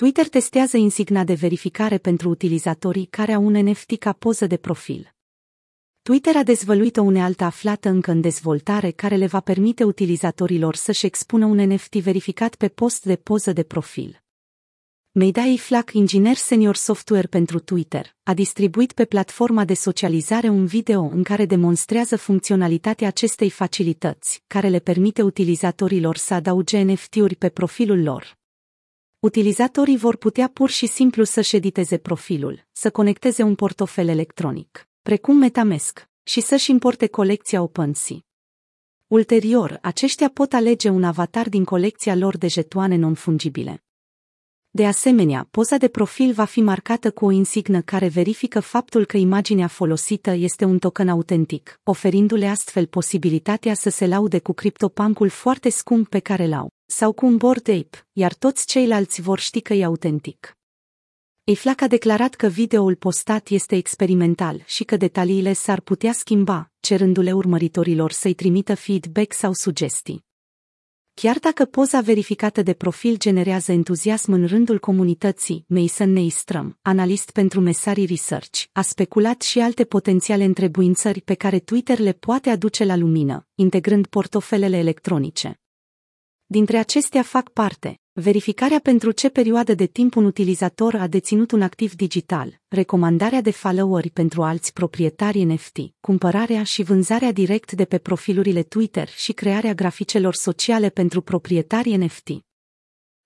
[0.00, 5.14] Twitter testează insigna de verificare pentru utilizatorii care au un NFT ca poză de profil.
[6.02, 11.06] Twitter a dezvăluit o unealtă aflată încă în dezvoltare care le va permite utilizatorilor să-și
[11.06, 14.22] expună un NFT verificat pe post de poză de profil.
[15.10, 21.02] Meidai Flack, inginer senior software pentru Twitter, a distribuit pe platforma de socializare un video
[21.02, 28.02] în care demonstrează funcționalitatea acestei facilități, care le permite utilizatorilor să adauge NFT-uri pe profilul
[28.02, 28.37] lor.
[29.20, 35.36] Utilizatorii vor putea pur și simplu să-și șediteze profilul, să conecteze un portofel electronic, precum
[35.36, 38.16] MetaMask, și să-și importe colecția OpenSea.
[39.06, 43.82] Ulterior, aceștia pot alege un avatar din colecția lor de jetoane non-fungibile.
[44.78, 49.16] De asemenea, poza de profil va fi marcată cu o insignă care verifică faptul că
[49.16, 55.68] imaginea folosită este un token autentic, oferindu-le astfel posibilitatea să se laude cu criptopancul foarte
[55.68, 59.72] scump pe care l-au, sau cu un board ape, iar toți ceilalți vor ști că
[59.72, 60.56] e autentic.
[61.44, 67.32] Eflac a declarat că videoul postat este experimental și că detaliile s-ar putea schimba, cerându-le
[67.32, 70.27] urmăritorilor să-i trimită feedback sau sugestii.
[71.20, 77.60] Chiar dacă poza verificată de profil generează entuziasm în rândul comunității, Mason Neistrom, analist pentru
[77.60, 82.96] Mesari Research, a speculat și alte potențiale întrebuințări pe care Twitter le poate aduce la
[82.96, 85.60] lumină, integrând portofelele electronice.
[86.46, 91.62] Dintre acestea fac parte verificarea pentru ce perioadă de timp un utilizator a deținut un
[91.62, 97.98] activ digital, recomandarea de followeri pentru alți proprietari NFT, cumpărarea și vânzarea direct de pe
[97.98, 102.28] profilurile Twitter și crearea graficelor sociale pentru proprietari NFT.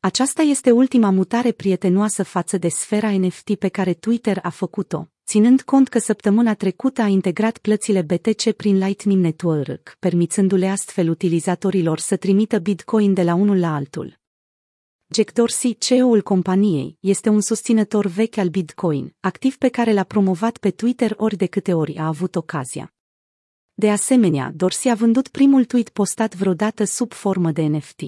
[0.00, 5.62] Aceasta este ultima mutare prietenoasă față de sfera NFT pe care Twitter a făcut-o, ținând
[5.62, 12.16] cont că săptămâna trecută a integrat plățile BTC prin Lightning Network, permițându-le astfel utilizatorilor să
[12.16, 14.24] trimită Bitcoin de la unul la altul.
[15.08, 20.58] Jack Dorsey, CEO-ul companiei, este un susținător vechi al Bitcoin, activ pe care l-a promovat
[20.58, 22.94] pe Twitter ori de câte ori a avut ocazia.
[23.74, 28.00] De asemenea, Dorsey a vândut primul tweet postat vreodată sub formă de NFT.